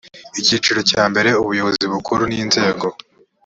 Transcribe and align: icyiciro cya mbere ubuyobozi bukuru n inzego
icyiciro 0.39 0.79
cya 0.89 1.03
mbere 1.11 1.29
ubuyobozi 1.41 1.85
bukuru 1.93 2.21
n 2.27 2.33
inzego 2.41 2.85